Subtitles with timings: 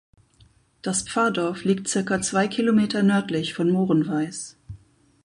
[0.81, 4.57] Das Pfarrdorf liegt circa zwei Kilometer nördlich von Moorenweis.